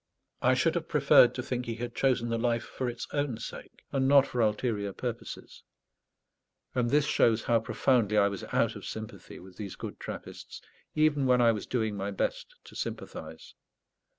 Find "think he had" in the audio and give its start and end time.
1.43-1.93